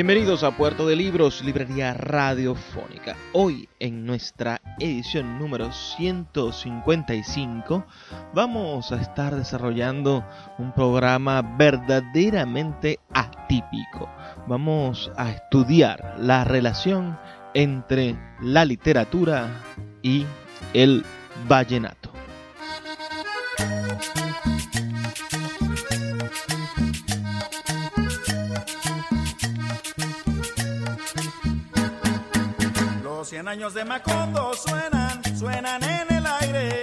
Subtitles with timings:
[0.00, 3.18] Bienvenidos a Puerto de Libros, Librería Radiofónica.
[3.34, 7.84] Hoy en nuestra edición número 155
[8.32, 10.24] vamos a estar desarrollando
[10.56, 14.08] un programa verdaderamente atípico.
[14.46, 17.18] Vamos a estudiar la relación
[17.52, 19.50] entre la literatura
[20.00, 20.24] y
[20.72, 21.04] el
[21.46, 22.10] vallenato.
[33.30, 36.82] Cien años de Macondo suenan, suenan en el aire.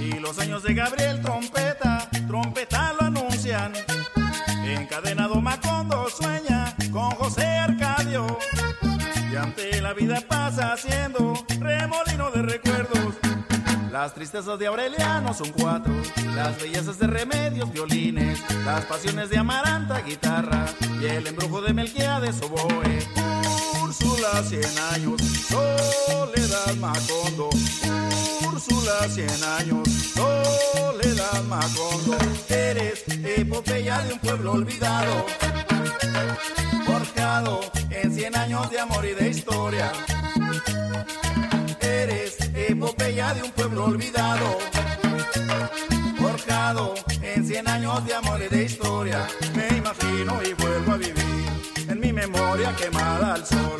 [0.00, 3.72] Y los años de Gabriel Trompeta, trompeta lo anuncian.
[4.64, 8.36] Encadenado Macondo sueña con José Arcadio.
[9.32, 13.23] Y ante la vida pasa haciendo remolino de recuerdos.
[13.94, 15.94] Las tristezas de Aureliano son cuatro,
[16.34, 20.66] las bellezas de Remedios, violines, las pasiones de Amaranta, guitarra,
[21.00, 22.98] y el embrujo de Melquiades, oboe.
[23.84, 27.50] Úrsula, cien años, Soledad Macondo.
[28.48, 29.30] Úrsula, cien
[29.60, 32.18] años, Soledad Macondo.
[32.48, 35.24] Eres epopeya de un pueblo olvidado,
[36.84, 37.60] forjado
[37.90, 39.92] en cien años de amor y de historia.
[42.84, 44.58] Epopeya de un pueblo olvidado,
[46.18, 49.26] forjado en cien años de amor y de historia.
[49.56, 51.48] Me imagino y vuelvo a vivir
[51.88, 53.78] en mi memoria quemada al sol.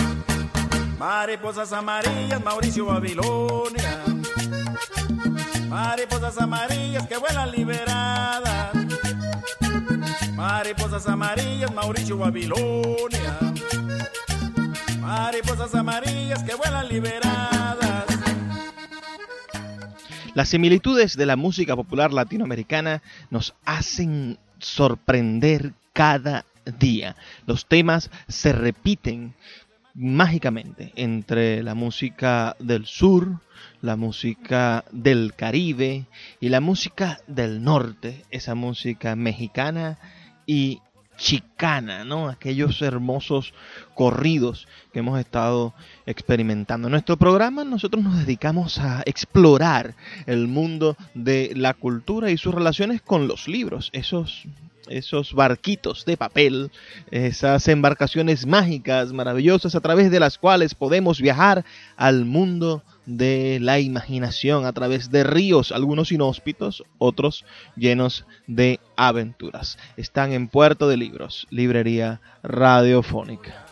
[0.98, 4.04] Mariposas amarillas, Mauricio Babilonia.
[5.68, 8.70] Mariposas amarillas que vuelan liberadas.
[10.34, 13.38] Mariposas amarillas, Mauricio Babilonia.
[14.98, 18.13] Mariposas amarillas que vuelan liberadas.
[20.34, 26.44] Las similitudes de la música popular latinoamericana nos hacen sorprender cada
[26.80, 27.14] día.
[27.46, 29.34] Los temas se repiten
[29.94, 33.40] mágicamente entre la música del sur,
[33.80, 36.06] la música del Caribe
[36.40, 39.98] y la música del norte, esa música mexicana
[40.46, 40.80] y
[41.16, 42.28] chicana, ¿no?
[42.28, 43.52] Aquellos hermosos
[43.94, 45.74] corridos que hemos estado
[46.06, 46.88] experimentando.
[46.88, 49.94] En nuestro programa nosotros nos dedicamos a explorar
[50.26, 54.46] el mundo de la cultura y sus relaciones con los libros, esos
[54.88, 56.70] esos barquitos de papel,
[57.10, 61.64] esas embarcaciones mágicas, maravillosas, a través de las cuales podemos viajar
[61.96, 67.44] al mundo de la imaginación, a través de ríos, algunos inhóspitos, otros
[67.76, 69.78] llenos de aventuras.
[69.96, 73.66] Están en Puerto de Libros, Librería Radiofónica.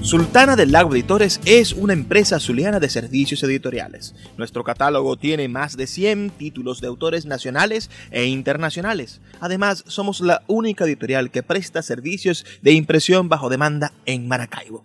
[0.07, 4.15] Sultana del Lago Editores es una empresa zuliana de servicios editoriales.
[4.37, 9.21] Nuestro catálogo tiene más de 100 títulos de autores nacionales e internacionales.
[9.41, 14.85] Además, somos la única editorial que presta servicios de impresión bajo demanda en Maracaibo.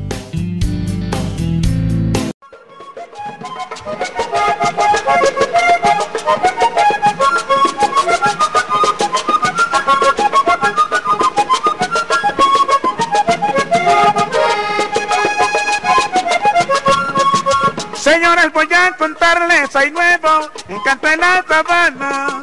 [18.41, 22.41] Señores, voy a contarles, hay nuevo encanto en la sabana.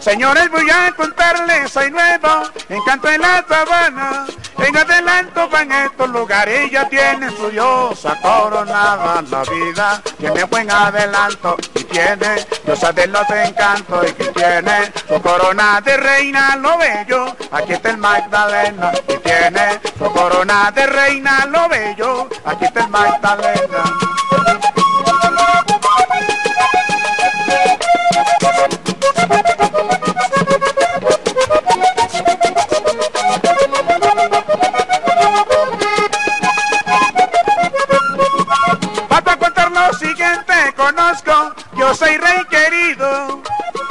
[0.00, 4.26] Señores, voy a contarles, hay nuevo encanto en la sabana.
[4.58, 9.22] En adelanto van estos lugares, ya tiene su diosa coronada.
[9.30, 15.22] La vida tiene buen adelanto y tiene diosa de los encantos y que tiene su
[15.22, 17.36] corona de reina, lo bello.
[17.52, 22.28] Aquí está el Magdalena y tiene su corona de reina, lo bello.
[22.44, 24.15] Aquí está el Magdalena.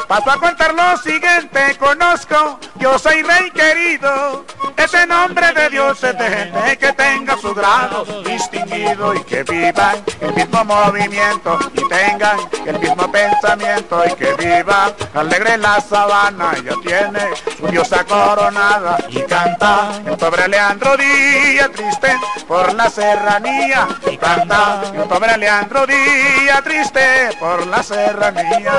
[0.08, 4.46] Paso a contar lo siguiente, conozco, yo soy rey querido.
[4.78, 10.04] Ese nombre de Dios es de gente que tenga su grado distinguido y que vivan
[10.22, 12.38] el mismo movimiento y tengan
[12.68, 16.54] el mismo pensamiento y que viva alegre la sabana.
[16.56, 17.22] Ella tiene
[17.58, 22.16] su diosa coronada y canta el pobre Leandro Díaz triste
[22.48, 28.74] por la serranía y canta el pobre Leandro Díaz triste por la serranía.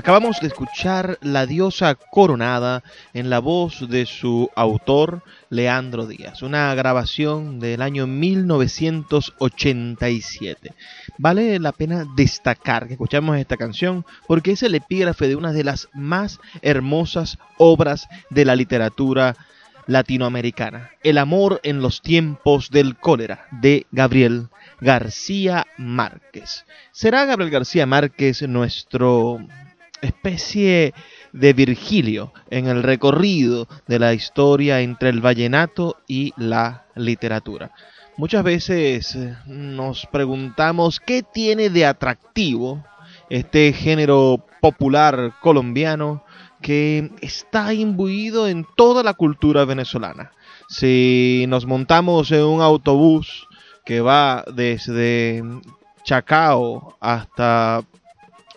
[0.00, 6.74] Acabamos de escuchar La diosa coronada en la voz de su autor Leandro Díaz, una
[6.74, 10.72] grabación del año 1987.
[11.18, 15.64] Vale la pena destacar que escuchamos esta canción porque es el epígrafe de una de
[15.64, 19.36] las más hermosas obras de la literatura
[19.86, 24.48] latinoamericana, El amor en los tiempos del cólera, de Gabriel
[24.80, 26.64] García Márquez.
[26.92, 29.40] ¿Será Gabriel García Márquez nuestro
[30.02, 30.94] especie
[31.32, 37.72] de Virgilio en el recorrido de la historia entre el vallenato y la literatura.
[38.16, 42.84] Muchas veces eh, nos preguntamos qué tiene de atractivo
[43.28, 46.24] este género popular colombiano
[46.60, 50.32] que está imbuido en toda la cultura venezolana.
[50.68, 53.48] Si nos montamos en un autobús
[53.90, 55.42] que va desde
[56.04, 57.82] Chacao hasta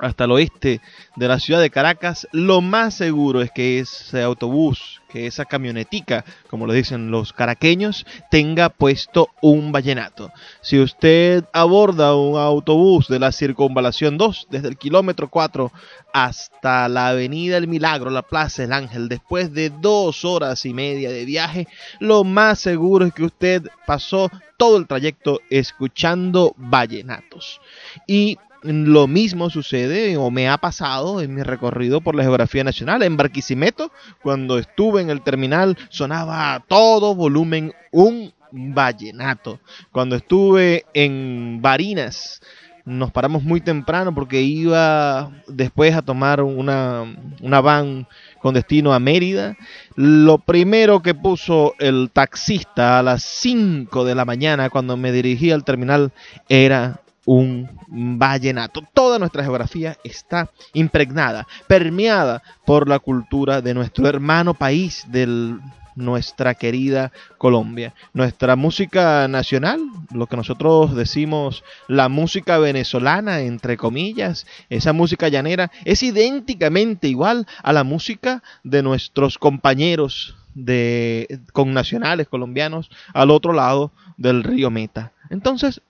[0.03, 0.81] hasta el oeste
[1.15, 6.25] de la ciudad de Caracas, lo más seguro es que ese autobús, que esa camionetica,
[6.49, 10.31] como lo dicen los caraqueños, tenga puesto un vallenato.
[10.61, 15.71] Si usted aborda un autobús de la circunvalación 2, desde el kilómetro 4
[16.13, 21.11] hasta la avenida El Milagro, la Plaza El Ángel, después de dos horas y media
[21.11, 21.67] de viaje,
[21.99, 27.59] lo más seguro es que usted pasó todo el trayecto escuchando vallenatos.
[28.07, 33.03] Y lo mismo sucede o me ha pasado en mi recorrido por la geografía nacional.
[33.03, 39.59] En Barquisimeto, cuando estuve en el terminal, sonaba a todo volumen un vallenato.
[39.91, 42.41] Cuando estuve en Barinas,
[42.85, 47.03] nos paramos muy temprano porque iba después a tomar una,
[47.41, 48.07] una van
[48.41, 49.55] con destino a Mérida.
[49.95, 55.51] Lo primero que puso el taxista a las 5 de la mañana cuando me dirigí
[55.51, 56.11] al terminal
[56.49, 58.81] era un vallenato.
[58.93, 65.57] Toda nuestra geografía está impregnada, permeada por la cultura de nuestro hermano país, de
[65.95, 67.93] nuestra querida Colombia.
[68.13, 69.79] Nuestra música nacional,
[70.11, 77.47] lo que nosotros decimos la música venezolana, entre comillas, esa música llanera, es idénticamente igual
[77.61, 84.69] a la música de nuestros compañeros de con nacionales colombianos al otro lado del río
[84.69, 85.11] Meta.
[85.29, 85.81] Entonces,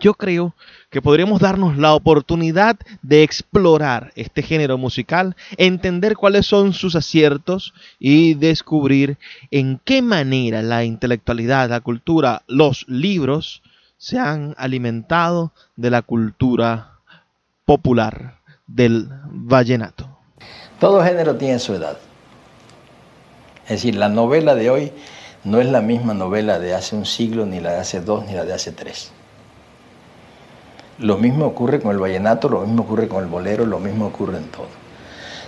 [0.00, 0.54] yo creo
[0.90, 7.74] que podríamos darnos la oportunidad de explorar este género musical, entender cuáles son sus aciertos
[7.98, 9.18] y descubrir
[9.50, 13.62] en qué manera la intelectualidad, la cultura, los libros
[13.96, 16.98] se han alimentado de la cultura
[17.64, 20.08] popular del vallenato.
[20.80, 21.98] Todo género tiene su edad.
[23.64, 24.92] Es decir, la novela de hoy
[25.44, 28.34] no es la misma novela de hace un siglo, ni la de hace dos, ni
[28.34, 29.12] la de hace tres.
[31.02, 34.38] Lo mismo ocurre con el vallenato, lo mismo ocurre con el bolero, lo mismo ocurre
[34.38, 34.68] en todo.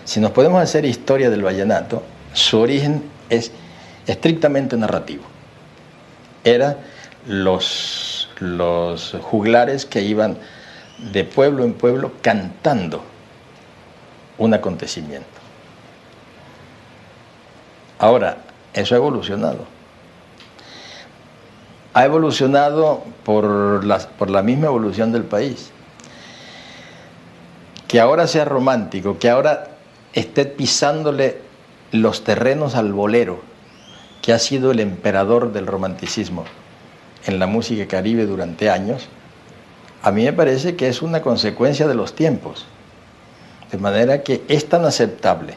[0.05, 3.53] Si nos podemos hacer historia del vallenato, su origen es
[4.07, 5.23] estrictamente narrativo.
[6.43, 6.79] Era
[7.27, 10.39] los, los juglares que iban
[11.13, 13.03] de pueblo en pueblo cantando
[14.39, 15.29] un acontecimiento.
[18.01, 18.39] Ahora,
[18.73, 19.74] eso ha evolucionado.
[21.95, 25.71] Ha evolucionado por la, por la misma evolución del país.
[27.89, 29.69] Que ahora sea romántico, que ahora
[30.13, 31.39] esté pisándole
[31.93, 33.41] los terrenos al bolero,
[34.21, 36.45] que ha sido el emperador del romanticismo
[37.27, 39.09] en la música caribe durante años,
[40.03, 42.67] a mí me parece que es una consecuencia de los tiempos.
[43.71, 45.55] De manera que es tan aceptable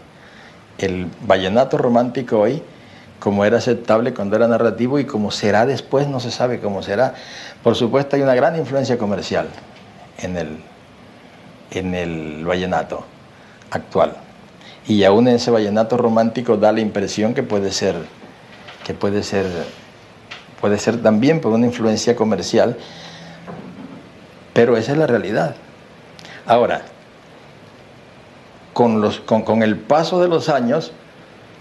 [0.77, 2.61] el vallenato romántico hoy
[3.19, 7.15] como era aceptable cuando era narrativo y como será después no se sabe cómo será.
[7.63, 9.47] Por supuesto hay una gran influencia comercial
[10.19, 10.57] en el,
[11.71, 13.03] en el vallenato
[13.71, 14.15] actual.
[14.87, 17.95] Y aún en ese vallenato romántico da la impresión que puede ser,
[18.85, 19.45] que puede ser,
[20.61, 22.77] puede ser también por una influencia comercial,
[24.53, 25.55] pero esa es la realidad.
[26.45, 26.83] Ahora,
[28.71, 30.93] con, los, con, el paso de los años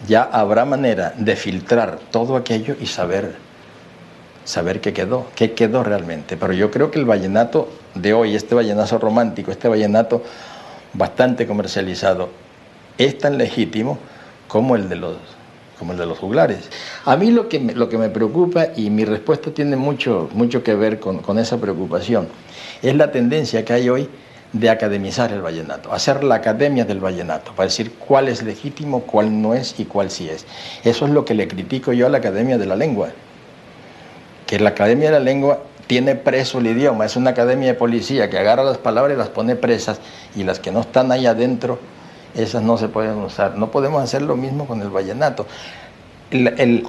[0.06, 3.34] ya habrá manera de filtrar todo aquello y saber,
[4.44, 6.36] saber qué quedó, qué quedó realmente.
[6.36, 10.22] Pero yo creo que el vallenato de hoy, este vallenazo romántico, este vallenato
[10.92, 12.30] bastante comercializado,
[12.98, 13.98] es tan legítimo
[14.48, 15.16] como el de los,
[15.78, 16.70] como el de los juglares.
[17.04, 20.62] A mí lo que, me, lo que me preocupa, y mi respuesta tiene mucho, mucho
[20.62, 22.28] que ver con, con esa preocupación,
[22.82, 24.08] es la tendencia que hay hoy
[24.53, 29.43] de academizar el vallenato, hacer la academia del vallenato, para decir cuál es legítimo, cuál
[29.43, 30.47] no es y cuál sí es.
[30.85, 33.09] Eso es lo que le critico yo a la Academia de la Lengua,
[34.47, 38.29] que la Academia de la Lengua tiene preso el idioma, es una academia de policía
[38.29, 40.00] que agarra las palabras y las pone presas
[40.35, 41.79] y las que no están ahí adentro,
[42.35, 43.57] esas no se pueden usar.
[43.57, 45.47] No podemos hacer lo mismo con el vallenato.
[46.31, 46.87] El,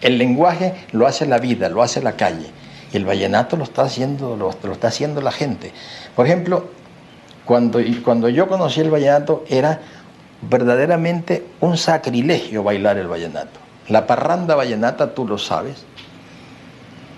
[0.00, 2.50] lenguaje lo hace la vida, lo hace la calle.
[2.92, 5.72] Y el vallenato lo está haciendo, lo, lo está haciendo la gente.
[6.14, 6.68] Por ejemplo,
[7.48, 9.80] cuando, cuando yo conocí el vallenato era
[10.42, 13.58] verdaderamente un sacrilegio bailar el vallenato.
[13.88, 15.86] La parranda vallenata, tú lo sabes,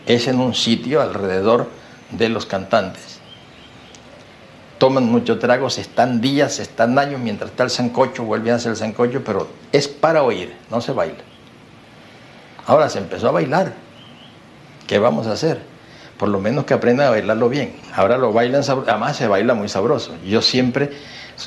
[0.07, 1.67] es en un sitio alrededor
[2.13, 3.19] de los cantantes.
[4.79, 8.71] Toman mucho trago, se están días, están años, mientras está el sancocho, vuelven a hacer
[8.71, 11.25] el sancocho, pero es para oír, no se baila.
[12.69, 13.73] Ahora se empezó a bailar.
[14.87, 15.70] ¿Qué vamos a hacer?
[16.21, 17.73] Por lo menos que aprendan a bailarlo bien.
[17.95, 20.15] Ahora lo bailan, además se baila muy sabroso.
[20.23, 20.91] Yo siempre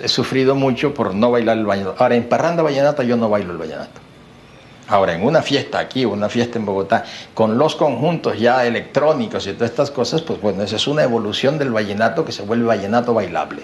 [0.01, 1.96] he sufrido mucho por no bailar el vallenato.
[2.00, 4.01] Ahora, en parranda vallenata yo no bailo el vallenato.
[4.88, 9.53] Ahora, en una fiesta aquí, una fiesta en Bogotá, con los conjuntos ya electrónicos y
[9.53, 13.13] todas estas cosas, pues bueno, esa es una evolución del vallenato que se vuelve vallenato
[13.13, 13.62] bailable.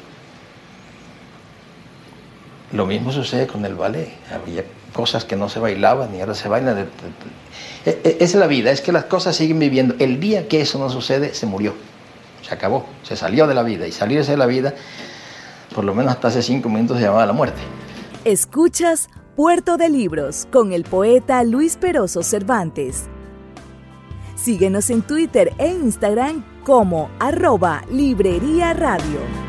[2.72, 4.10] Lo mismo sucede con el ballet.
[4.94, 6.90] Cosas que no se bailaban y ahora se bailan.
[7.86, 9.96] E, e, es la vida, es que las cosas siguen viviendo.
[10.00, 11.74] El día que eso no sucede, se murió.
[12.42, 13.88] Se acabó, se salió de la vida.
[13.88, 14.74] Y salirse de la vida,
[15.74, 17.60] por lo menos hasta hace cinco minutos, se llamaba la muerte.
[18.26, 23.06] Escuchas Puerto de Libros con el poeta Luis Peroso Cervantes.
[24.36, 29.49] Síguenos en Twitter e Instagram como arroba Librería Radio.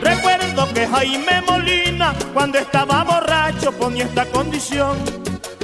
[0.00, 4.96] Recuerdo que Jaime Molina, cuando estaba borracho, ponía esta condición.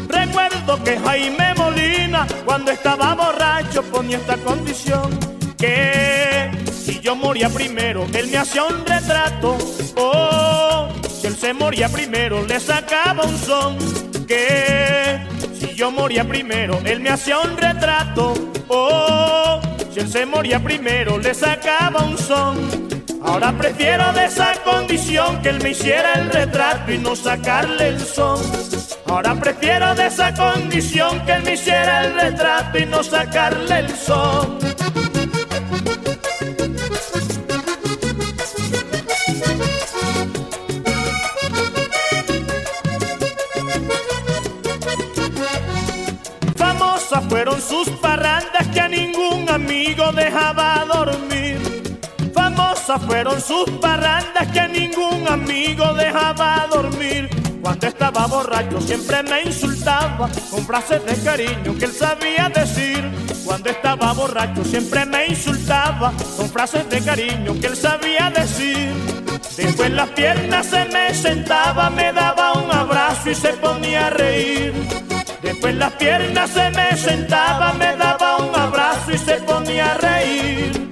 [0.08, 5.18] Recuerdo que Jaime Molina, cuando estaba borracho, ponía esta condición.
[5.56, 9.56] Que si yo moría primero, él me hacía un retrato.
[9.96, 13.78] Oh, si él se moría primero, le sacaba un son.
[14.26, 15.20] Que
[15.58, 18.34] si yo moría primero, él me hacía un retrato.
[18.68, 19.60] Oh,
[19.94, 22.56] si él se moría primero, le sacaba un son.
[23.22, 28.00] Ahora prefiero de esa condición que él me hiciera el retrato y no sacarle el
[28.00, 28.40] son.
[29.06, 33.96] Ahora prefiero de esa condición que él me hiciera el retrato y no sacarle el
[33.96, 34.58] son.
[46.56, 47.88] Famosas fueron sus
[49.94, 51.58] dejaba dormir.
[52.34, 57.28] Famosas fueron sus parrandas que ningún amigo dejaba dormir.
[57.62, 63.08] Cuando estaba borracho siempre me insultaba con frases de cariño que él sabía decir.
[63.44, 68.92] Cuando estaba borracho siempre me insultaba con frases de cariño que él sabía decir.
[69.56, 75.13] Después las piernas se me sentaba, me daba un abrazo y se ponía a reír.
[75.44, 80.90] Después las piernas se me sentaba, me daba un abrazo y se ponía a reír.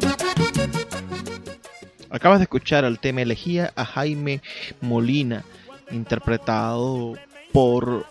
[2.11, 4.43] Acabas de escuchar el tema Elegía a Jaime
[4.83, 5.43] Molina,
[5.91, 7.15] interpretado
[7.53, 8.05] por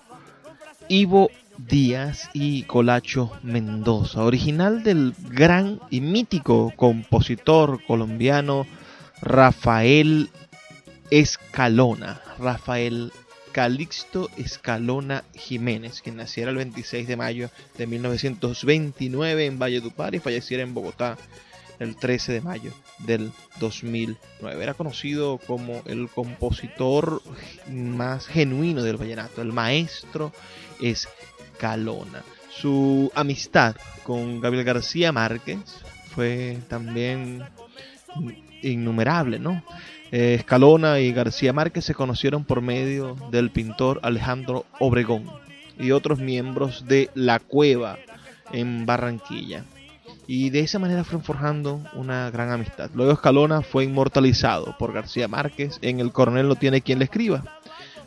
[0.87, 1.29] Ivo
[1.59, 8.65] Díaz y Colacho Mendoza, original del gran y mítico compositor colombiano
[9.21, 10.31] Rafael
[11.11, 12.19] Escalona.
[12.39, 13.13] Rafael
[13.51, 20.63] Calixto Escalona Jiménez, quien naciera el 26 de mayo de 1929 en Valledupar y falleciera
[20.63, 21.17] en Bogotá
[21.79, 24.63] el 13 de mayo del 2009.
[24.63, 27.21] Era conocido como el compositor
[27.67, 30.31] más genuino del vallenato, el maestro
[30.79, 32.23] Escalona.
[32.49, 35.59] Su amistad con Gabriel García Márquez
[36.13, 37.43] fue también
[38.61, 39.63] innumerable, ¿no?
[40.11, 45.23] Eh, Escalona y García Márquez se conocieron por medio del pintor Alejandro Obregón
[45.79, 47.97] y otros miembros de La Cueva
[48.51, 49.63] en Barranquilla.
[50.27, 52.89] Y de esa manera fueron forjando una gran amistad.
[52.93, 57.43] Luego Escalona fue inmortalizado por García Márquez en El Coronel no tiene quien le escriba,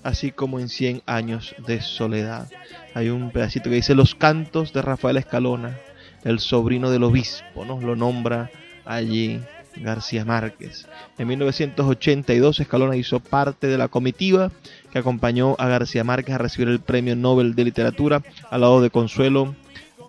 [0.02, 2.50] así como en Cien años de soledad.
[2.94, 5.78] Hay un pedacito que dice Los cantos de Rafael Escalona,
[6.22, 7.80] el sobrino del obispo, ¿no?
[7.80, 8.50] Lo nombra
[8.84, 9.40] allí
[9.76, 10.86] García Márquez.
[11.18, 14.50] En 1982 Escalona hizo parte de la comitiva
[14.92, 18.90] que acompañó a García Márquez a recibir el Premio Nobel de Literatura al lado de
[18.90, 19.54] Consuelo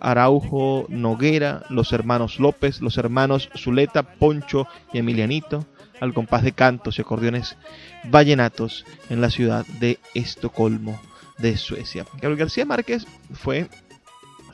[0.00, 5.64] Araujo Noguera, los hermanos López, los hermanos Zuleta, Poncho y Emilianito,
[6.00, 7.56] al compás de cantos y acordeones
[8.04, 11.00] vallenatos en la ciudad de Estocolmo,
[11.38, 12.04] de Suecia.
[12.14, 13.68] Gabriel García Márquez fue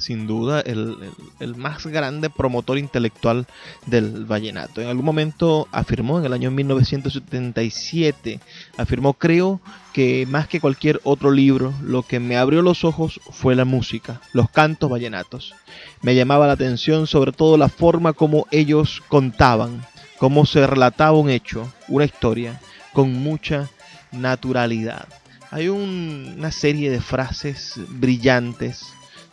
[0.02, 3.46] sin duda el, más grande promotor intelectual
[3.86, 4.80] del vallenato.
[4.80, 8.40] En algún momento afirmó, en el año 1977,
[8.76, 9.60] afirmó, creo
[9.92, 14.20] que más que cualquier otro libro, lo que me abrió los ojos fue la música,
[14.32, 15.54] los cantos vallenatos.
[16.02, 19.84] Me llamaba la atención sobre todo la forma como ellos contaban,
[20.18, 22.60] cómo se relataba un hecho, una historia,
[22.92, 23.70] con mucha
[24.10, 25.06] naturalidad.
[25.50, 28.86] Hay una serie de frases brillantes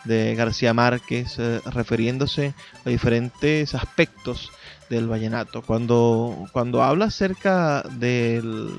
[0.10, 4.52] de García Márquez, eh, refiriéndose a diferentes aspectos
[4.89, 5.62] del vallenato.
[5.62, 8.72] Cuando, cuando habla acerca del,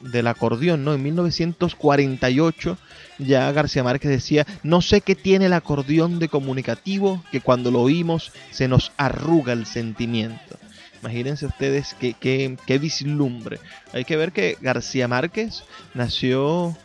[0.00, 0.92] del acordeón, ¿no?
[0.92, 2.76] En 1948
[3.18, 7.80] ya García Márquez decía, no sé qué tiene el acordeón de comunicativo que cuando lo
[7.80, 10.58] oímos se nos arruga el sentimiento.
[11.00, 13.60] Imagínense ustedes qué, qué, qué vislumbre.
[13.92, 15.62] Hay que ver que García Márquez
[15.94, 16.76] nació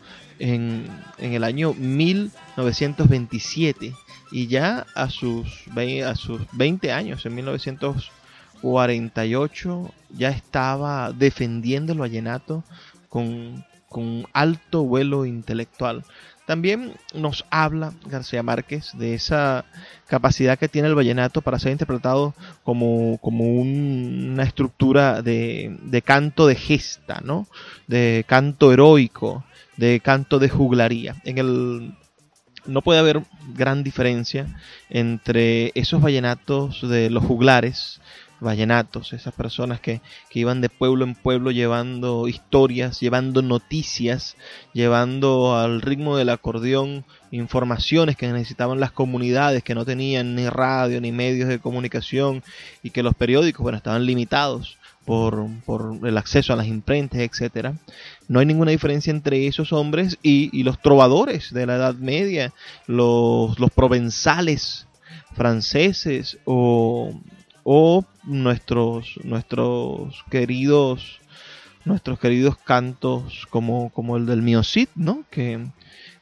[0.42, 0.88] en,
[1.20, 1.74] el año
[2.58, 3.94] 1927
[4.32, 5.66] y ya a sus,
[6.06, 12.64] a sus 20 años, en 1948, ya estaba defendiendo el vallenato
[13.10, 16.04] con, con alto vuelo intelectual.
[16.46, 19.64] También nos habla García Márquez de esa
[20.08, 22.34] capacidad que tiene el vallenato para ser interpretado
[22.64, 27.48] como, como una estructura de, de, canto de gesta, ¿no?
[27.88, 29.46] de canto heroico,
[29.78, 31.16] de canto de juglaría.
[31.24, 31.94] En el
[32.66, 34.48] no puede haber gran diferencia
[34.90, 38.02] entre esos vallenatos de los juglares,
[38.40, 44.36] vallenatos, esas personas que, que, iban de pueblo en pueblo llevando historias, llevando noticias,
[44.74, 51.00] llevando al ritmo del acordeón informaciones que necesitaban las comunidades que no tenían ni radio
[51.00, 52.44] ni medios de comunicación
[52.84, 55.48] y que los periódicos bueno, estaban limitados por,
[56.04, 57.74] el acceso a las imprentas, etcétera.
[58.28, 62.54] No hay ninguna diferencia entre esos hombres y, los trovadores de la Edad Media,
[62.88, 64.88] los, los provenzales
[65.34, 67.20] franceses o,
[67.64, 71.20] o nuestros, nuestros queridos
[71.84, 75.24] nuestros queridos cantos como, como el del Miocid, ¿no?
[75.32, 75.66] Que,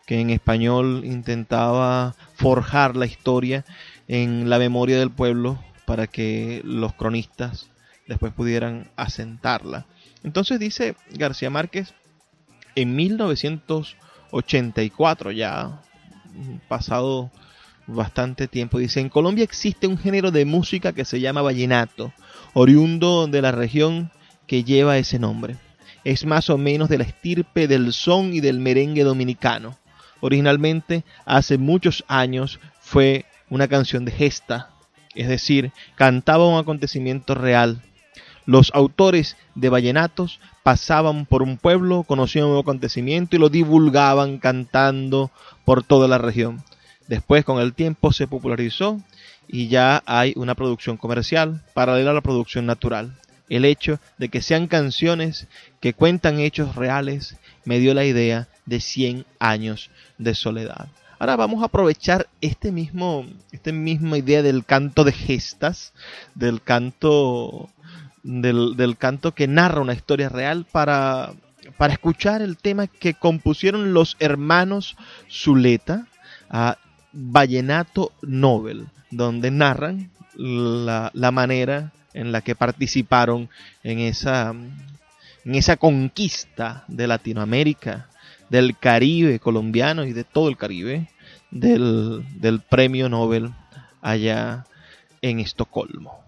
[0.05, 3.65] que en español intentaba forjar la historia
[4.07, 7.69] en la memoria del pueblo para que los cronistas
[8.09, 9.85] después pudieran asentarla.
[10.23, 11.93] Entonces dice García Márquez,
[12.75, 15.81] en 1984 ya
[16.67, 17.31] pasado
[17.87, 22.13] bastante tiempo, dice, en Colombia existe un género de música que se llama vallenato,
[22.53, 24.11] oriundo de la región
[24.47, 25.57] que lleva ese nombre.
[26.03, 29.77] Es más o menos de la estirpe del son y del merengue dominicano.
[30.19, 34.69] Originalmente, hace muchos años, fue una canción de gesta,
[35.15, 37.81] es decir, cantaba un acontecimiento real,
[38.49, 45.29] Los autores de vallenatos pasaban por un pueblo, conocían un acontecimiento y lo divulgaban cantando
[45.65, 46.63] por toda la región.
[47.07, 48.99] Después, con el tiempo, se popularizó
[49.47, 53.19] y ya hay una producción comercial paralela a la producción natural.
[53.49, 55.47] El hecho de que sean canciones
[55.79, 60.87] que cuentan hechos reales me dio la idea de 100 años de soledad.
[61.19, 65.93] Ahora vamos a aprovechar este mismo, esta misma idea del canto de gestas,
[66.33, 67.69] del canto,
[68.23, 71.33] del, canto que narra una historia real para,
[71.77, 74.97] para escuchar el tema que compusieron los hermanos
[75.29, 76.07] Zuleta
[76.49, 76.77] a
[77.11, 83.49] Vallenato Nobel, donde narran la, la manera en la que participaron
[83.83, 88.09] en esa, en esa conquista de Latinoamérica
[88.49, 91.07] del Caribe colombiano y de todo el Caribe
[91.51, 93.51] del, del premio Nobel
[94.01, 94.65] allá
[95.21, 96.23] en Estocolmo.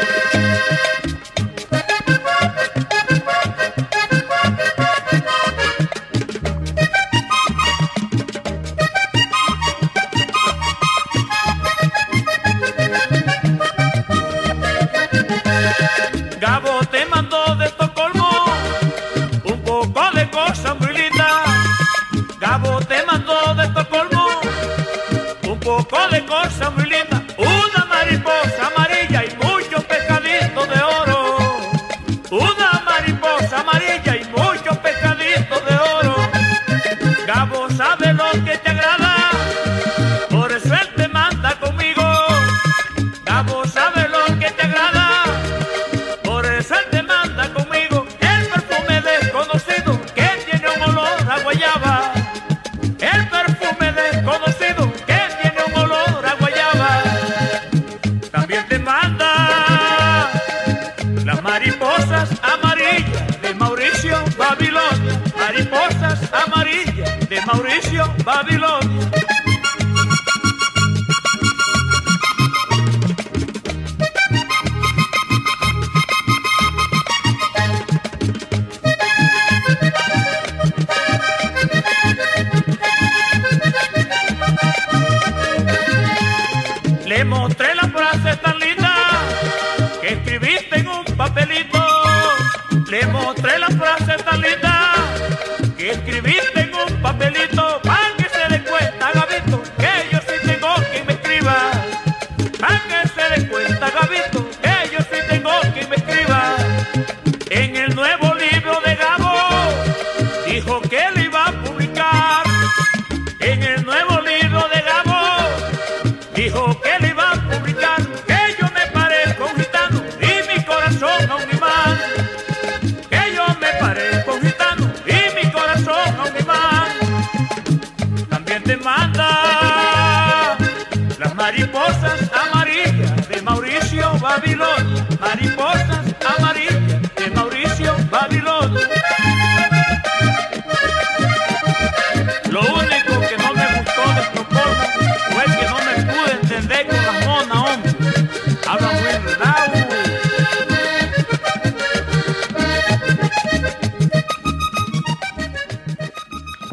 [1.70, 1.89] 「わかった!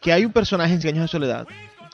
[0.01, 1.47] que hay un personaje en Cien años de soledad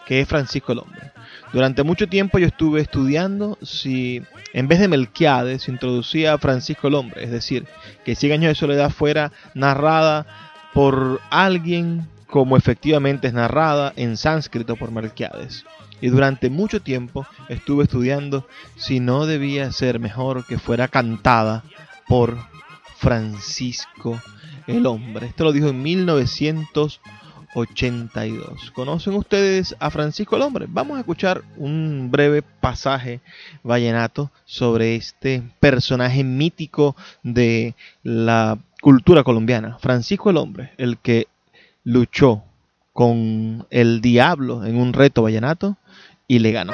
[0.07, 1.11] que es Francisco el Hombre.
[1.53, 6.95] Durante mucho tiempo yo estuve estudiando si en vez de Melquiades introducía a Francisco el
[6.95, 7.67] Hombre, es decir,
[8.03, 10.25] que Cien años de soledad fuera narrada
[10.73, 15.65] por alguien como efectivamente es narrada en sánscrito por Melquiades.
[16.01, 21.63] Y durante mucho tiempo estuve estudiando si no debía ser mejor que fuera cantada
[22.07, 22.37] por
[22.97, 24.19] Francisco
[24.67, 25.27] el Hombre.
[25.27, 26.99] Esto lo dijo en 1900
[27.55, 28.71] 82.
[28.71, 30.65] ¿Conocen ustedes a Francisco el Hombre?
[30.67, 33.21] Vamos a escuchar un breve pasaje
[33.63, 39.77] vallenato sobre este personaje mítico de la cultura colombiana.
[39.79, 41.27] Francisco el Hombre, el que
[41.85, 42.43] luchó
[42.91, 45.77] con el diablo en un reto vallenato
[46.27, 46.73] y le ganó.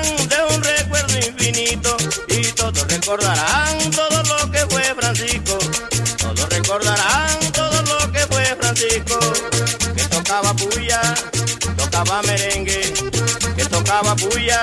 [3.11, 5.57] recordarán todo lo que fue Francisco,
[6.17, 9.19] todos recordarán todo lo que fue Francisco,
[9.97, 11.01] que tocaba puya,
[11.75, 12.93] tocaba merengue,
[13.57, 14.61] que tocaba puya,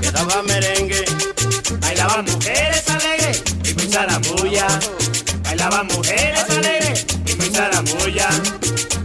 [0.00, 1.04] que daba merengue,
[1.80, 4.66] bailaban mujeres alegres y muy zaramulla,
[5.42, 8.28] bailaban mujeres alegres y muy zaramulla,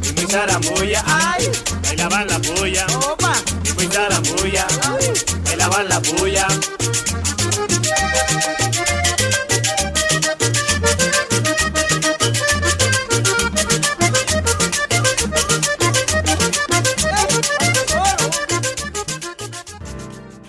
[0.03, 1.49] y muy zaramulla, ay,
[1.81, 2.85] bailaban la puya,
[3.63, 4.67] y muy zaramulla,
[5.43, 6.47] bailaban la puya.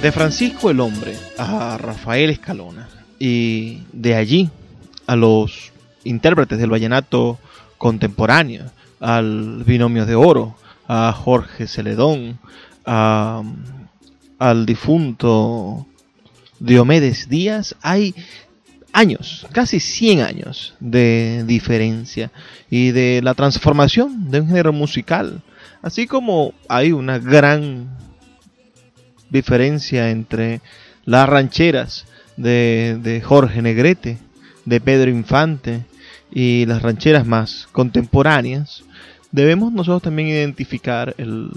[0.00, 2.88] De Francisco el Hombre a Rafael Escalona.
[3.18, 4.48] Y de allí
[5.06, 5.72] a los
[6.04, 7.38] intérpretes del vallenato
[7.76, 12.38] contemporáneo, al Binomio de Oro, a Jorge Celedón,
[12.86, 13.42] a,
[14.38, 15.86] al difunto
[16.60, 18.14] Diomedes Díaz, hay
[18.98, 22.32] años, casi 100 años de diferencia
[22.68, 25.40] y de la transformación de un género musical,
[25.82, 27.96] así como hay una gran
[29.30, 30.60] diferencia entre
[31.04, 32.06] las rancheras
[32.36, 34.18] de, de Jorge Negrete,
[34.64, 35.84] de Pedro Infante
[36.32, 38.82] y las rancheras más contemporáneas,
[39.30, 41.50] debemos nosotros también identificar el,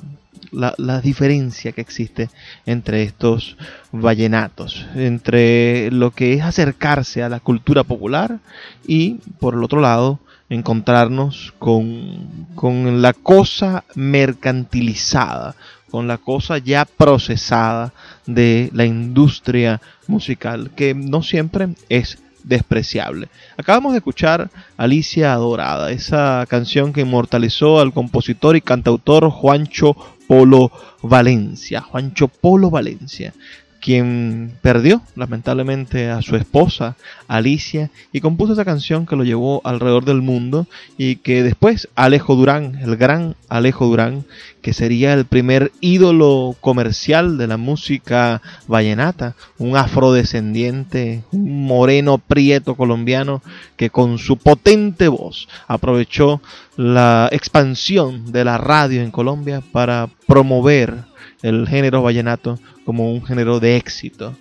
[0.52, 2.30] la, diferencia que existe
[2.66, 3.58] entre estos
[3.92, 8.40] vallenatos, entre lo que es acercarse a la cultura popular
[8.86, 15.56] y, por el otro lado, encontrarnos con, con la cosa mercantilizada,
[15.90, 17.94] con la cosa ya procesada
[18.26, 23.30] de la industria musical, que no siempre es despreciable.
[23.58, 29.96] Acabamos de escuchar Alicia Adorada, esa canción que inmortalizó al compositor y cantautor Juancho
[30.32, 30.72] Polo
[31.04, 31.82] Valencia.
[31.82, 33.34] Juancho Polo Valencia,
[33.82, 36.96] quien perdió lamentablemente a su esposa
[37.28, 40.68] Alicia y compuso esa canción que lo llevó alrededor del mundo
[40.98, 44.24] y que después Alejo Durán, el gran Alejo Durán,
[44.62, 52.76] que sería el primer ídolo comercial de la música vallenata, un afrodescendiente, un moreno prieto
[52.76, 53.42] colombiano
[53.76, 56.42] que con su potente voz aprovechó
[56.78, 61.11] la expansión de la radio en Colombia para promover
[61.42, 64.36] el género vallenato como un género de éxito.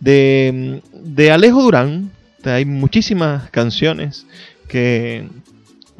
[0.00, 2.10] De, de Alejo Durán
[2.44, 4.26] hay muchísimas canciones
[4.68, 5.28] que,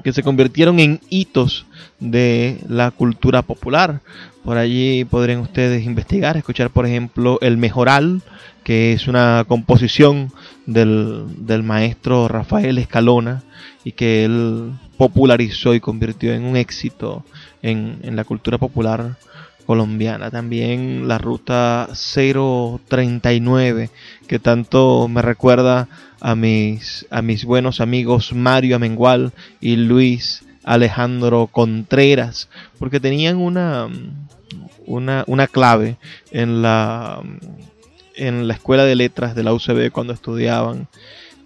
[0.04, 1.66] que se convirtieron en hitos
[1.98, 4.00] de la cultura popular.
[4.44, 8.22] Por allí podrían ustedes investigar, escuchar por ejemplo El Mejoral,
[8.62, 10.32] que es una composición
[10.66, 13.42] del, del maestro Rafael Escalona
[13.84, 17.24] y que él popularizó y convirtió en un éxito
[17.62, 19.16] en, en la cultura popular
[19.66, 20.30] colombiana.
[20.30, 23.90] También la ruta 039,
[24.26, 25.88] que tanto me recuerda
[26.20, 32.48] a mis, a mis buenos amigos Mario Amengual y Luis Alejandro Contreras,
[32.78, 33.88] porque tenían una,
[34.86, 35.96] una, una clave
[36.30, 37.22] en la,
[38.14, 40.88] en la escuela de letras de la UCB cuando estudiaban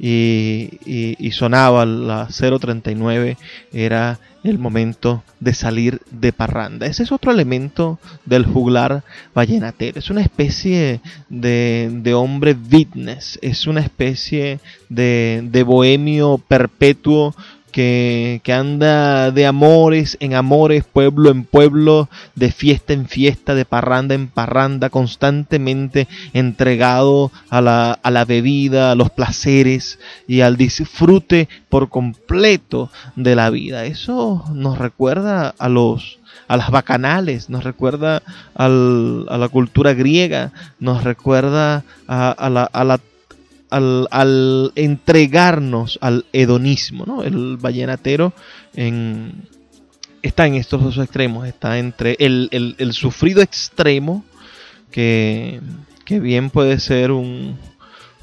[0.01, 3.37] y, sonaba la 039
[3.73, 6.87] era el momento de salir de parranda.
[6.87, 9.99] Ese es otro elemento del juglar vallenatero.
[9.99, 17.35] Es una especie de, de hombre fitness, es una especie de, de bohemio perpetuo
[17.71, 23.65] que, que, anda de amores en amores, pueblo en pueblo, de fiesta en fiesta, de
[23.65, 30.57] parranda en parranda, constantemente entregado a la, a la bebida, a los placeres y al
[30.57, 33.85] disfrute por completo de la vida.
[33.85, 38.23] Eso nos recuerda a los a las bacanales, nos recuerda
[38.57, 42.99] al, a la cultura griega, nos recuerda a, la, a la
[43.71, 47.23] al, entregarnos al hedonismo, ¿no?
[47.23, 48.33] El vallenatero
[48.75, 49.45] en,
[50.23, 54.25] está en estos dos extremos, está entre el, sufrido extremo,
[54.91, 55.61] que,
[56.05, 57.57] que, bien puede ser un,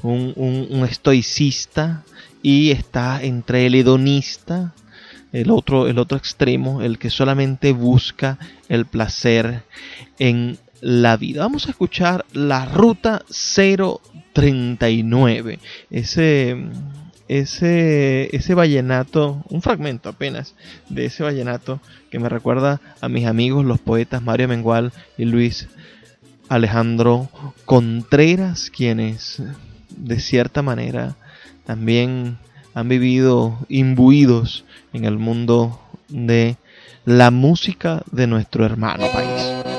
[0.02, 2.04] un, un, un estoicista,
[2.42, 4.72] y está entre el hedonista,
[5.32, 9.62] el otro, el otro extremo, el que solamente busca el placer
[10.18, 11.42] en la vida.
[11.42, 13.24] Vamos a escuchar la ruta
[14.32, 15.58] 039.
[15.90, 16.56] Ese,
[17.28, 20.54] ese, ese vallenato, un fragmento apenas
[20.88, 25.68] de ese vallenato que me recuerda a mis amigos los poetas Mario Mengual y Luis
[26.48, 27.28] Alejandro
[27.64, 29.42] Contreras, quienes
[29.90, 31.16] de cierta manera
[31.66, 32.38] también
[32.74, 36.56] han vivido imbuidos en el mundo de
[37.04, 39.77] la música de nuestro hermano país.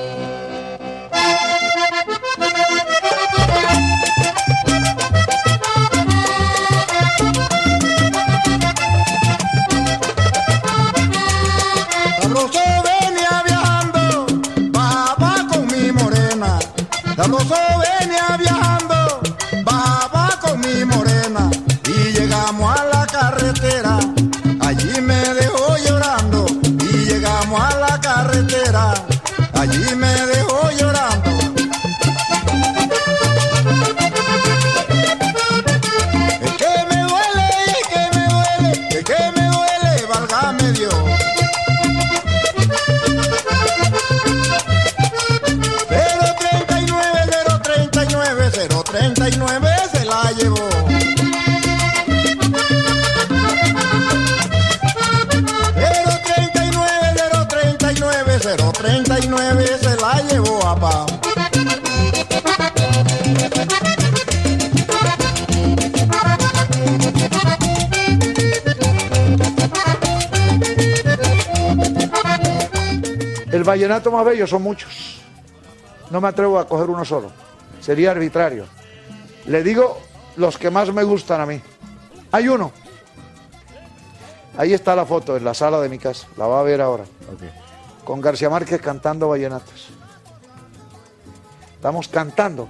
[17.30, 17.55] Sabroso
[17.99, 19.21] venía viajando,
[19.63, 21.47] bajaba con mi morena.
[21.86, 23.99] Y llegamos a la carretera,
[24.61, 26.47] allí me dejó llorando.
[26.91, 28.95] Y llegamos a la carretera,
[29.53, 30.38] allí me dejó
[58.80, 61.05] 039, 039 se la llevó papá.
[73.51, 75.19] El vallenato más bello son muchos.
[76.09, 77.32] No me atrevo a coger uno solo.
[77.82, 78.65] Sería arbitrario.
[79.45, 79.99] Le digo
[80.38, 81.61] los que más me gustan a mí.
[82.32, 82.71] Hay uno.
[84.57, 86.27] Ahí está la foto en la sala de mi casa.
[86.38, 87.03] La va a ver ahora.
[88.10, 89.89] Con García Márquez cantando vallenatos.
[91.76, 92.68] Estamos cantando.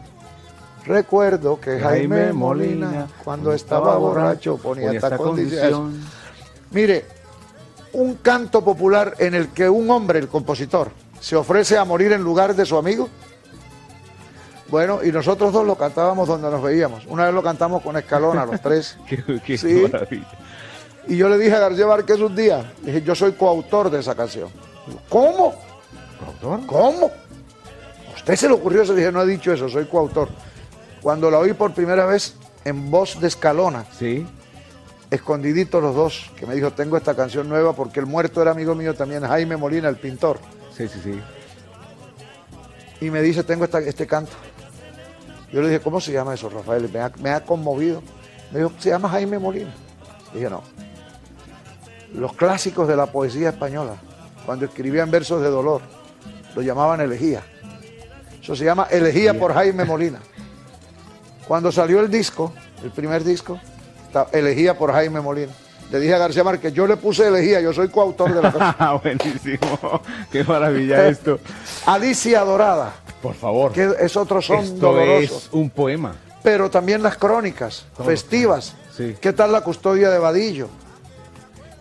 [0.85, 5.97] Recuerdo que Jaime Molina, cuando estaba borracho, ponía esta condición.
[6.71, 7.05] Mire,
[7.93, 12.21] un canto popular en el que un hombre, el compositor, se ofrece a morir en
[12.21, 13.07] lugar de su amigo.
[14.67, 17.05] Bueno, y nosotros dos lo cantábamos donde nos veíamos.
[17.05, 18.97] Una vez lo cantamos con Escalona, los tres.
[19.07, 19.87] Qué, qué Sí.
[19.89, 20.27] maravilla.
[21.07, 24.15] Y yo le dije a García Márquez un día, dije, yo soy coautor de esa
[24.15, 24.49] canción.
[25.09, 25.55] ¿Cómo?
[26.19, 26.65] ¿Coautor?
[26.67, 27.05] ¿Cómo?
[27.07, 28.93] ¿A usted se le ocurrió eso?
[28.93, 30.29] Dije, no he dicho eso, soy coautor.
[31.01, 32.35] Cuando la oí por primera vez
[32.65, 34.27] en voz de Escalona, Sí.
[35.11, 38.75] escondiditos los dos, que me dijo, tengo esta canción nueva porque el muerto era amigo
[38.75, 40.39] mío también, Jaime Molina, el pintor.
[40.75, 41.19] Sí, sí, sí.
[43.01, 44.33] Y me dice, tengo esta- este canto.
[45.53, 46.89] Yo le dije, ¿cómo se llama eso, Rafael?
[46.93, 48.03] Me ha, me ha conmovido.
[48.51, 49.71] Me dijo, se llama Jaime Molina.
[50.33, 50.61] Dije, no.
[52.13, 53.95] Los clásicos de la poesía española,
[54.49, 55.79] cuando escribían versos de dolor,
[56.55, 57.43] lo llamaban elegía.
[58.41, 60.17] Eso se llama Elegía por Jaime Molina.
[61.47, 62.51] Cuando salió el disco,
[62.83, 63.59] el primer disco,
[64.07, 65.51] está Elegía por Jaime Molina.
[65.91, 69.01] Le dije a García Márquez, yo le puse Elegía, yo soy coautor de la canción.
[69.03, 70.01] Buenísimo.
[70.31, 71.39] Qué maravilla esto.
[71.85, 73.71] Alicia Dorada, Por favor.
[73.71, 75.37] que es otro son esto doloroso.
[75.37, 76.15] es un poema.
[76.41, 78.73] pero también las crónicas festivas.
[78.97, 79.15] Sí.
[79.21, 80.69] ¿Qué tal la custodia de Vadillo?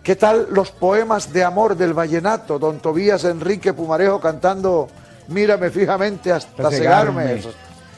[0.09, 2.57] ¿Qué tal los poemas de amor del vallenato?
[2.57, 4.87] Don Tobías Enrique Pumarejo cantando
[5.27, 7.39] Mírame fijamente hasta cegarme.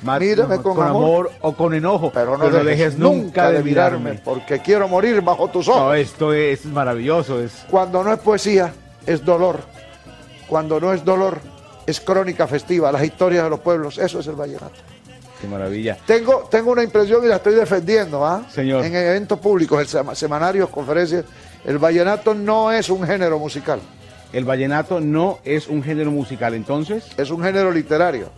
[0.02, 2.12] Ma- Mírame con, amor, o con enojo.
[2.14, 5.84] pero no, dejes, nunca de mirarme, porque quiero morir bajo tus ojos.
[5.84, 7.40] No, esto es maravilloso.
[7.40, 8.74] Es Cuando no es poesía,
[9.06, 9.60] es dolor.
[10.50, 11.40] Cuando no es dolor,
[11.86, 13.98] es crónica festiva, las historias de los pueblos.
[13.98, 14.74] Eso es el vallenato.
[15.40, 15.98] qué maravilla.
[16.06, 18.44] Tengo, tengo una impresión y la estoy defendiendo, ¿ah?
[18.52, 18.84] Señor.
[18.84, 21.24] En eventos públicos, en sema- semanarios, conferencias.
[21.66, 23.80] El vallenato no es un género musical,
[24.34, 27.06] El vallenato no es un género musical, entonces.
[27.18, 28.30] es un género literario.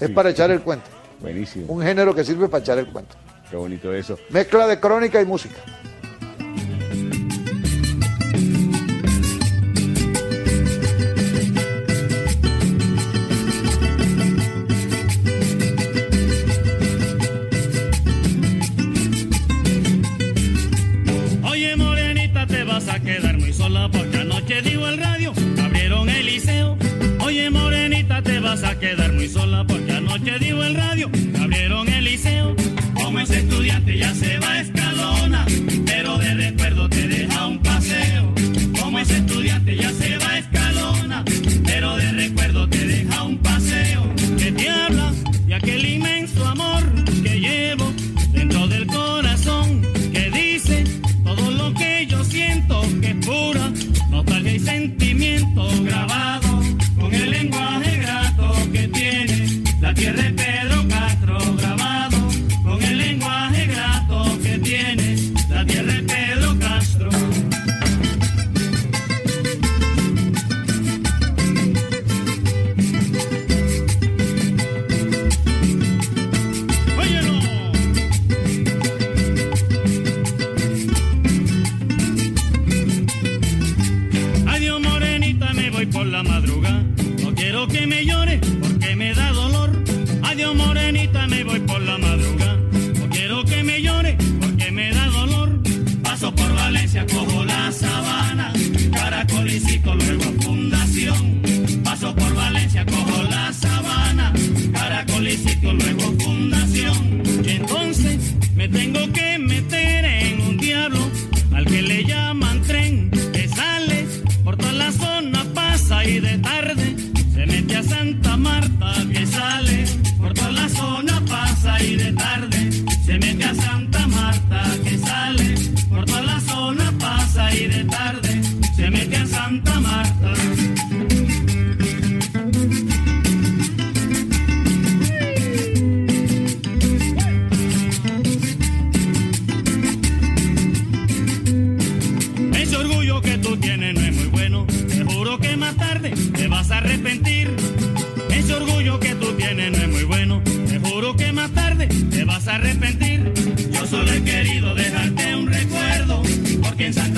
[0.00, 0.12] Es Sí.
[0.14, 0.86] para echar el cuento.
[1.20, 1.66] Buenísimo.
[1.72, 3.14] Un género que sirve para echar el cuento.
[3.50, 4.18] Qué bonito eso.
[4.30, 5.56] Mezcla de crónica y música.
[23.90, 25.32] Porque anoche digo el radio,
[25.62, 26.76] abrieron el liceo.
[27.20, 31.10] Oye, morenita, te vas a quedar muy sola porque anoche digo el radio,
[31.40, 32.54] abrieron el liceo.
[32.94, 35.46] Como ese estudiante ya se va a escalona,
[35.84, 38.34] pero de recuerdo te deja un paseo.
[38.80, 41.24] Como ese estudiante ya se va a escalona,
[41.64, 43.55] pero de recuerdo te deja un paseo.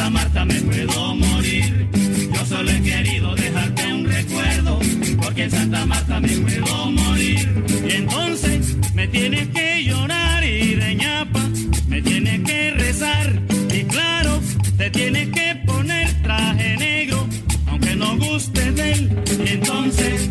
[0.08, 1.86] Santa Marta me puedo morir.
[2.32, 4.80] Yo solo he querido dejarte un recuerdo,
[5.20, 7.64] porque en Santa Marta me puedo morir.
[7.86, 11.40] Y entonces me tienes que llorar y de ñapa
[11.88, 13.42] me tienes que rezar.
[13.70, 14.40] Y claro,
[14.78, 17.28] te tienes que poner traje negro,
[17.66, 19.22] aunque no guste de él.
[19.44, 20.30] Y entonces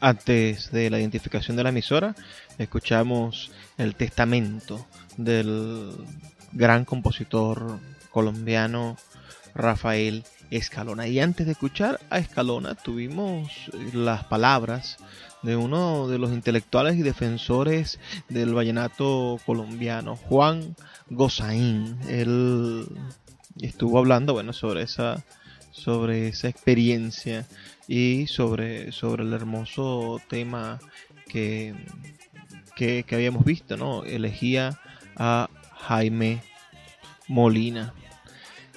[0.00, 2.14] Antes de la identificación de la emisora,
[2.58, 4.86] escuchamos el testamento
[5.16, 5.92] del
[6.52, 7.80] gran compositor
[8.10, 8.96] colombiano
[9.56, 11.08] Rafael Escalona.
[11.08, 14.98] Y antes de escuchar a Escalona, tuvimos las palabras
[15.42, 20.76] de uno de los intelectuales y defensores del vallenato colombiano, Juan
[21.10, 21.98] Gozaín.
[22.08, 22.86] Él
[23.60, 25.24] estuvo hablando, bueno, sobre esa
[25.70, 27.46] sobre esa experiencia
[27.88, 30.78] y sobre, sobre el hermoso tema
[31.26, 31.74] que,
[32.76, 34.04] que, que habíamos visto, ¿no?
[34.04, 34.78] Elegía
[35.16, 36.42] a Jaime
[37.26, 37.94] Molina.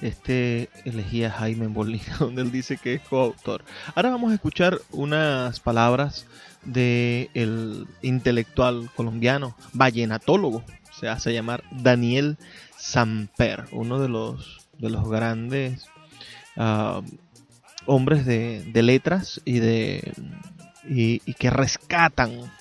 [0.02, 3.64] Este elegía a Jaime Molina, donde él dice que es coautor.
[3.94, 6.26] Ahora vamos a escuchar unas palabras
[6.64, 12.38] de el intelectual colombiano, vallenatólogo, se hace llamar Daniel
[12.78, 15.86] Samper, uno de los, de los grandes
[16.58, 17.02] uh,
[17.86, 20.14] hombres de, de, letras y de
[20.88, 22.52] y, que rescatan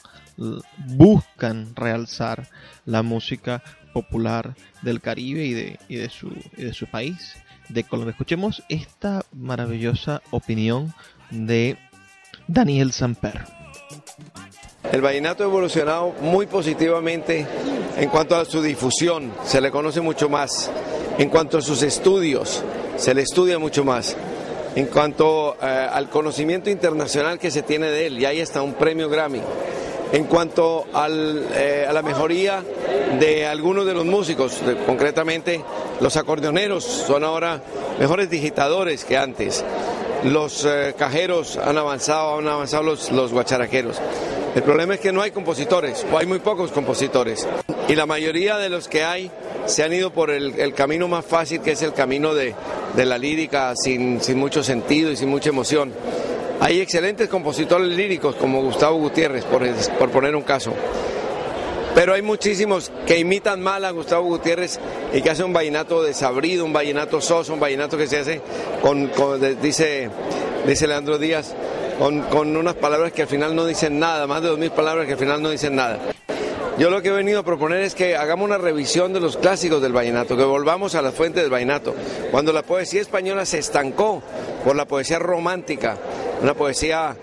[0.86, 2.48] buscan realzar
[2.86, 3.62] la música
[3.92, 7.36] popular del Caribe y de, y de, su, y de su país
[7.68, 10.94] de Colombia escuchemos esta maravillosa opinión
[11.30, 11.76] de
[12.48, 13.44] Daniel Samper
[14.92, 17.46] el vallenato ha evolucionado muy positivamente
[17.96, 20.68] en cuanto a su difusión, se le conoce mucho más.
[21.16, 22.64] En cuanto a sus estudios,
[22.96, 24.16] se le estudia mucho más.
[24.76, 28.74] En cuanto eh, al conocimiento internacional que se tiene de él, y ahí está un
[28.74, 29.40] premio Grammy.
[30.12, 30.86] En cuanto
[31.54, 32.62] eh, a la mejoría
[33.18, 35.62] de algunos de los músicos, concretamente
[36.00, 37.62] los acordeoneros son ahora
[37.98, 39.64] mejores digitadores que antes.
[40.24, 44.00] Los eh, cajeros han avanzado, han avanzado los, los guacharaqueros.
[44.54, 47.46] El problema es que no hay compositores, o hay muy pocos compositores.
[47.90, 49.32] Y la mayoría de los que hay
[49.66, 52.54] se han ido por el, camino más fácil, que es el camino de,
[52.94, 55.92] de la lírica sin, sin, mucho sentido y sin mucha emoción.
[56.60, 59.66] Hay excelentes compositores líricos como Gustavo Gutiérrez, por,
[59.98, 60.72] por poner un caso.
[61.92, 64.78] Pero hay muchísimos que imitan mal a Gustavo Gutiérrez
[65.12, 68.40] y que hacen un vallenato desabrido, un vallenato soso, un vallenato que se hace
[68.82, 69.10] con
[69.60, 70.10] dice,
[70.64, 71.56] dice Leandro Díaz,
[71.98, 75.08] con, con, unas palabras que al final no dicen nada, más de dos mil palabras
[75.08, 75.98] que al final no dicen nada.
[76.80, 79.82] Yo lo que he venido a proponer es que hagamos una revisión de los clásicos
[79.82, 81.94] del vallenato, que volvamos a la fuente del vallenato.
[82.30, 84.22] Cuando la poesía española se estancó
[84.64, 85.98] por la poesía romántica,
[86.40, 87.14] una poesía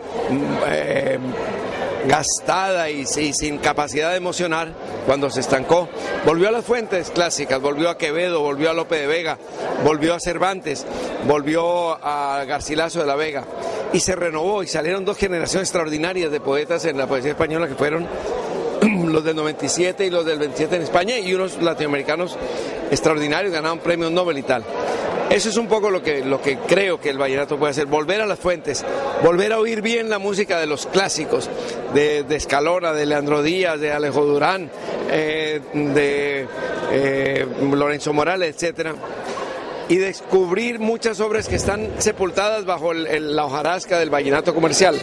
[0.68, 1.18] eh,
[2.08, 4.74] gastada y, y, sin capacidad de emocionar,
[5.08, 5.90] cuando se estancó,
[6.24, 9.40] volvió a las fuentes clásicas, volvió a Quevedo, volvió a Lope de Vega,
[9.84, 10.86] volvió a Cervantes,
[11.26, 13.44] volvió a Garcilaso de la Vega
[13.92, 17.74] y se renovó y salieron dos generaciones extraordinarias de poetas en la poesía española que
[17.74, 18.08] fueron
[19.12, 22.38] los del 97 y los del 27 en España y unos latinoamericanos
[22.92, 24.64] extraordinarios ganaron premios Nobel y tal.
[25.30, 28.22] Eso es un poco lo que, lo que creo que el vallenato puede hacer, volver
[28.22, 28.86] a las fuentes,
[29.24, 31.50] volver a oír bien la música de los clásicos,
[31.94, 34.72] de, de Escalona, de Leandro Díaz, de Alejo Durán,
[35.12, 36.48] eh, de
[36.92, 38.96] eh, Lorenzo Morales, etcétera
[39.90, 45.00] y descubrir muchas obras que están sepultadas bajo la hojarasca del vallenato comercial.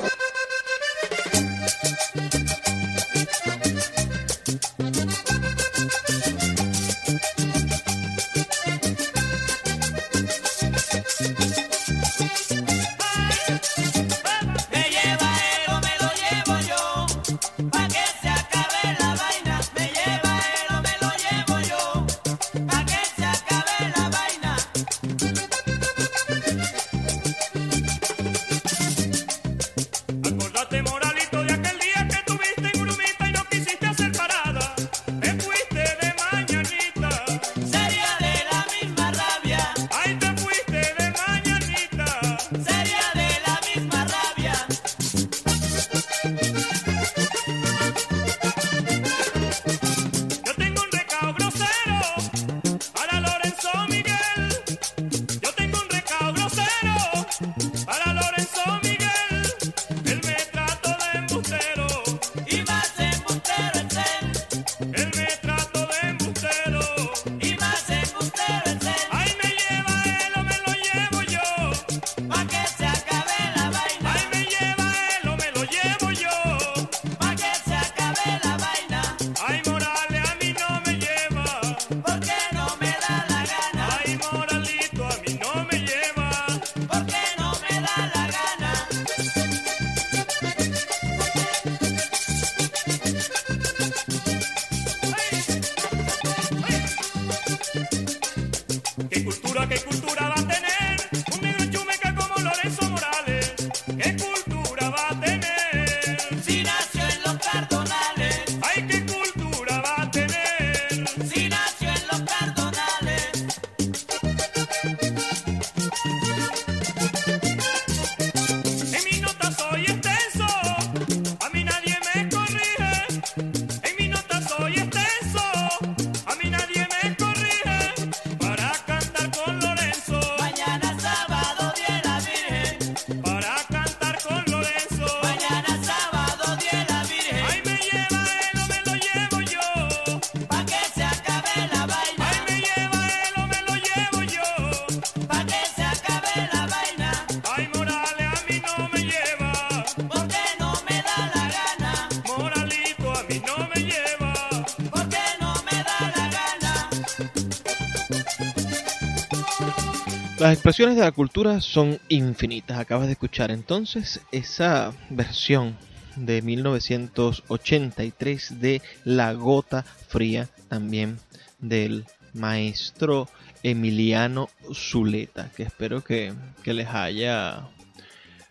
[160.45, 162.78] Las expresiones de la cultura son infinitas.
[162.78, 165.74] Acabas de escuchar entonces esa versión
[166.16, 171.18] de 1983 de La Gota Fría, también
[171.61, 173.26] del maestro
[173.62, 177.66] Emiliano Zuleta, que espero que, que les haya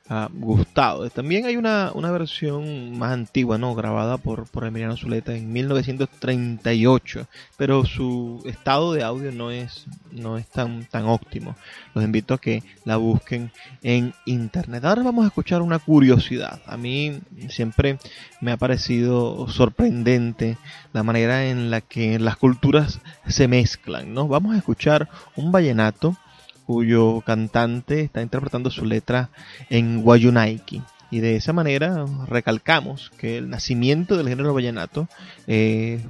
[0.09, 1.09] ah, gustado.
[1.09, 3.75] También hay una, una versión más antigua, ¿no?
[3.75, 7.27] Grabada por, por Emiliano Zuleta en 1938,
[7.57, 11.55] pero su estado de audio no es, no es tan, tan óptimo.
[11.93, 13.51] Los invito a que la busquen
[13.81, 14.83] en internet.
[14.85, 16.61] Ahora vamos a escuchar una curiosidad.
[16.65, 17.97] A mí siempre
[18.41, 20.57] me ha parecido sorprendente
[20.91, 24.27] la manera en la que las culturas se mezclan, ¿no?
[24.27, 26.17] Vamos a escuchar un vallenato
[26.65, 29.29] cuyo cantante está interpretando su letra
[29.69, 30.81] en Guayunaiki.
[31.11, 35.07] Y de esa manera recalcamos que el nacimiento del género vallenato
[35.47, 36.01] eh,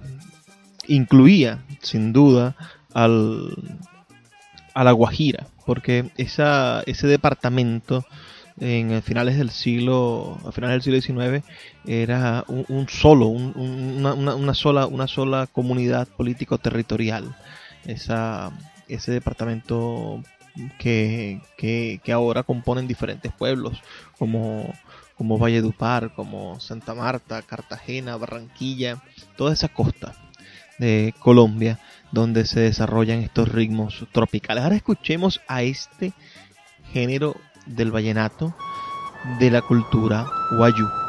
[0.88, 2.56] incluía, sin duda,
[2.93, 3.56] al,
[4.74, 8.06] a la Guajira, porque esa, ese departamento
[8.60, 11.01] en finales del siglo, a finales del siglo
[11.41, 11.43] XIX,
[11.86, 17.36] era un, solo, un- un- una, una- sola, una sola comunidad político-territorial.
[17.86, 18.51] Esa,
[18.88, 20.24] ese departamento
[20.78, 23.82] que, que, que ahora componen diferentes pueblos,
[24.18, 24.74] como,
[25.18, 29.01] como Valledupar, como Santa Marta, Cartagena, Barranquilla,
[29.36, 30.16] toda esa costa
[30.80, 31.80] de Colombia
[32.12, 34.64] donde se desarrollan estos ritmos tropicales.
[34.64, 36.14] Ahora escuchemos a este
[36.91, 37.36] género
[37.66, 38.56] del vallenato
[39.39, 40.28] de la cultura
[40.58, 41.03] guayú.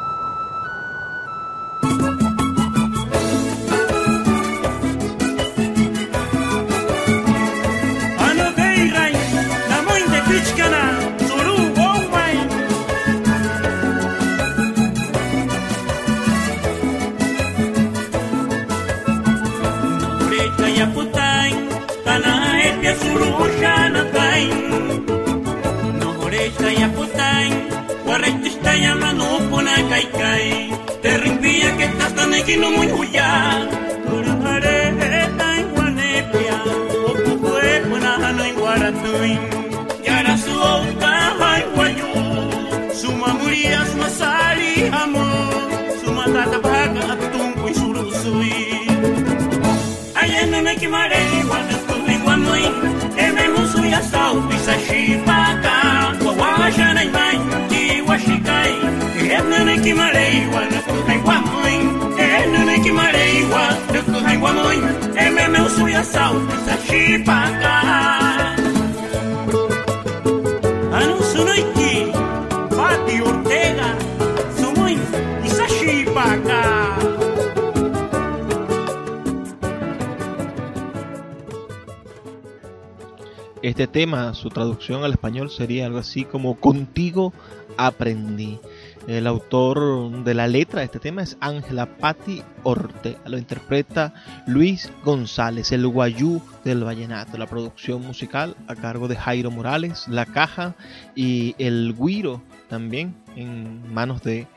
[83.65, 87.33] Este tema, su traducción al español sería algo así como Contigo
[87.77, 88.59] aprendí.
[89.07, 93.19] El autor de la letra de este tema es Ángela Patti Ortega.
[93.27, 94.15] Lo interpreta
[94.47, 97.37] Luis González, el guayú del vallenato.
[97.37, 100.73] La producción musical a cargo de Jairo Morales, la caja
[101.15, 104.47] y el guiro también en manos de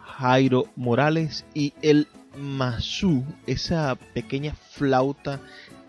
[0.00, 5.40] Jairo Morales y el mazú, esa pequeña flauta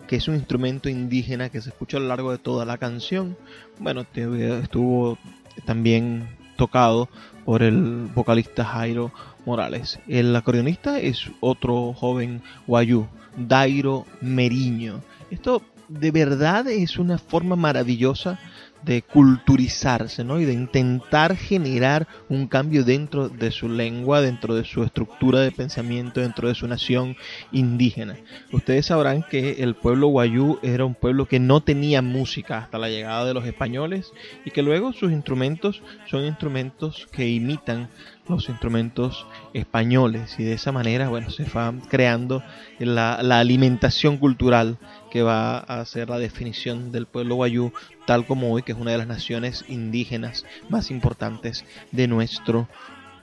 [0.08, 3.36] que es un instrumento indígena que se escucha a lo largo de toda la canción.
[3.78, 5.16] Bueno, estuvo
[5.64, 7.08] también tocado
[7.46, 9.10] por el vocalista Jairo
[9.46, 9.98] Morales.
[10.06, 13.06] El acordeonista es otro joven guayú,
[13.38, 15.00] Dairo Meriño.
[15.30, 18.38] Esto de verdad es una forma maravillosa
[18.82, 20.40] de culturizarse, ¿no?
[20.40, 25.52] Y de intentar generar un cambio dentro de su lengua, dentro de su estructura de
[25.52, 27.16] pensamiento, dentro de su nación
[27.52, 28.16] indígena.
[28.52, 32.88] Ustedes sabrán que el pueblo guayú era un pueblo que no tenía música hasta la
[32.88, 34.12] llegada de los españoles
[34.44, 37.88] y que luego sus instrumentos son instrumentos que imitan
[38.28, 42.42] los instrumentos españoles y de esa manera, bueno, se va creando
[42.78, 44.78] la, la alimentación cultural
[45.10, 47.72] que va a ser la definición del pueblo guayú,
[48.06, 52.68] tal como hoy, que es una de las naciones indígenas más importantes de nuestro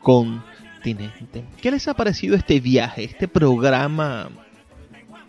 [0.02, 1.46] continente.
[1.62, 4.30] ¿Qué les ha parecido este viaje, este programa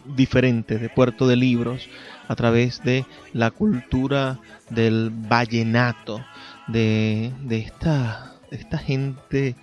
[0.04, 1.88] diferente de Puerto de Libros
[2.28, 4.38] a través de la cultura
[4.70, 6.24] del vallenato,
[6.66, 9.56] de, de esta, esta gente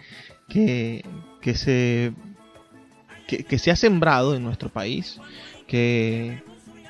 [0.47, 1.03] que,
[1.41, 2.13] que se
[3.25, 5.19] que, se ha sembrado en nuestro país,
[5.67, 6.43] que,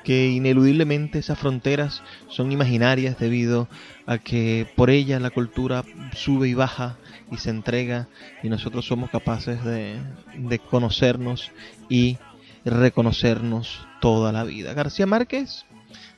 [0.06, 3.66] que ineludiblemente esas fronteras son imaginarias debido
[4.06, 5.82] a que por ellas la cultura
[6.14, 6.96] sube y baja
[7.32, 8.06] y se entrega
[8.40, 9.98] y nosotros somos capaces de,
[10.38, 11.50] de conocernos
[11.88, 12.18] y
[12.64, 14.74] reconocernos toda la vida.
[14.74, 15.66] García Márquez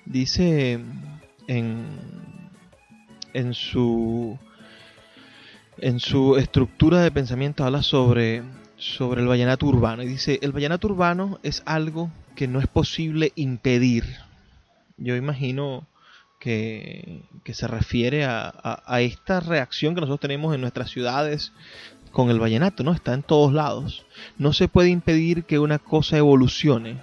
[0.04, 0.80] dice
[1.46, 1.86] en,
[3.32, 4.38] en su
[5.78, 8.42] en su estructura de pensamiento habla sobre
[8.76, 13.32] sobre el vallenato urbano y dice el vallenato urbano es algo que no es posible
[13.34, 14.04] impedir.
[14.96, 15.88] Yo imagino
[16.38, 21.52] que, se refiere a, a, a, esta reacción que nosotros tenemos en nuestras ciudades
[22.12, 22.92] con el vallenato, ¿no?
[22.92, 24.06] Está en todos lados.
[24.38, 27.02] No se puede impedir que una cosa evolucione.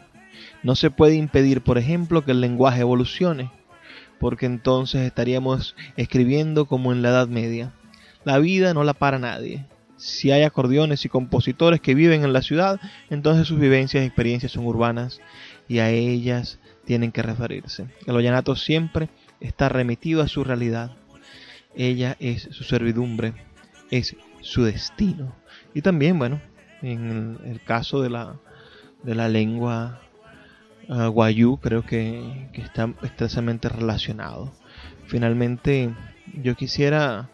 [0.64, 3.52] No se puede impedir, por ejemplo, que el lenguaje evolucione,
[4.22, 7.74] porque entonces estaríamos escribiendo como en la Edad Media.
[8.24, 9.66] La vida no la para nadie.
[9.98, 12.80] Si hay acordeones y compositores que viven en la ciudad,
[13.10, 15.22] entonces sus vivencias y experiencias son urbanas
[15.68, 17.88] y a ellas tienen que referirse.
[18.06, 20.92] El vallenato siempre está remitido a su realidad.
[21.76, 23.34] Ella es su servidumbre,
[23.92, 25.36] es su destino.
[25.74, 26.42] Y también, bueno,
[26.82, 28.40] en el, caso de la,
[29.04, 30.02] de la lengua
[30.88, 34.54] uh, guayú, creo que, que está estrechamente relacionado.
[35.08, 35.94] Finalmente,
[36.42, 37.30] yo quisiera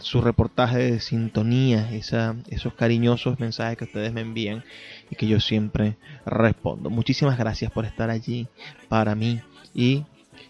[0.01, 4.63] su reportaje de sintonía, esos cariñosos mensajes que ustedes me envían
[5.11, 6.91] y que yo siempre respondo.
[6.91, 8.47] Muchísimas gracias por estar allí
[8.89, 9.41] para mí
[9.75, 10.05] y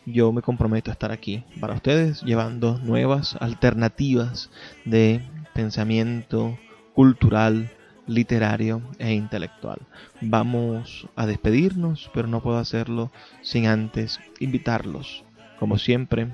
[0.07, 4.51] yo me comprometo a estar aquí para ustedes llevando nuevas alternativas
[4.85, 5.21] de
[5.55, 6.59] pensamiento
[6.95, 7.71] cultural,
[8.07, 9.81] literario e intelectual.
[10.21, 13.11] Vamos a despedirnos, pero no puedo hacerlo
[13.43, 15.25] sin antes invitarlos,
[15.59, 16.29] como siempre,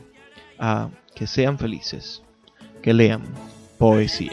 [0.59, 2.23] a que sean felices,
[2.83, 3.23] que lean
[3.79, 4.33] poesía.